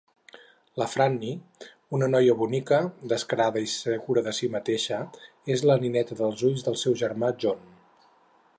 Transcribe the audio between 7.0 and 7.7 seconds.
germà John.